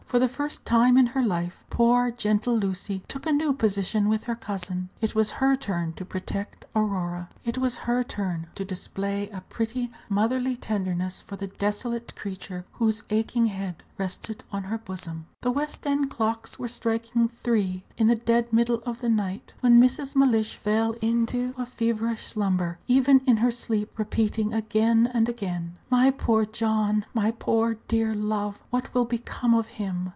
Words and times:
For 0.11 0.19
the 0.19 0.27
first 0.27 0.65
time 0.65 0.97
in 0.97 1.05
her 1.15 1.21
life, 1.23 1.63
poor, 1.69 2.11
gentle 2.11 2.57
Lucy 2.57 3.01
took 3.07 3.25
a 3.25 3.31
new 3.31 3.53
position 3.53 4.09
with 4.09 4.25
her 4.25 4.35
cousin. 4.35 4.89
It 4.99 5.15
was 5.15 5.39
her 5.39 5.55
turn 5.55 5.93
to 5.93 6.03
protect 6.03 6.65
Aurora; 6.75 7.29
it 7.45 7.57
was 7.57 7.87
her 7.87 8.03
turn 8.03 8.47
to 8.55 8.65
display 8.65 9.29
a 9.29 9.39
pretty 9.47 9.89
motherly 10.09 10.57
tenderness 10.57 11.21
for 11.21 11.37
the 11.37 11.47
desolate 11.47 12.13
creature 12.15 12.65
whose 12.73 13.03
aching 13.09 13.45
head 13.45 13.83
rested 13.97 14.43
on 14.51 14.63
her 14.63 14.77
bosom. 14.77 15.27
The 15.41 15.51
West 15.51 15.87
End 15.87 16.09
clocks 16.09 16.59
were 16.59 16.67
striking 16.67 17.27
three, 17.29 17.85
in 17.97 18.07
the 18.07 18.15
dead 18.15 18.51
middle 18.51 18.81
of 18.85 18.99
the 18.99 19.09
night, 19.09 19.53
when 19.61 19.81
Mrs. 19.81 20.15
Mellish 20.15 20.55
fell 20.55 20.91
into 21.01 21.53
a 21.57 21.65
feverish 21.65 22.23
slumber, 22.23 22.79
even 22.87 23.21
in 23.25 23.37
her 23.37 23.51
sleep 23.51 23.97
repeating 23.97 24.53
again 24.53 25.09
and 25.13 25.29
again, 25.29 25.77
"My 25.89 26.11
poor 26.11 26.45
John! 26.45 27.05
my 27.13 27.31
poor, 27.31 27.75
dear 27.87 28.13
love! 28.13 28.61
what 28.71 28.93
will 28.93 29.05
become 29.05 29.53
of 29.53 29.67
him! 29.67 30.09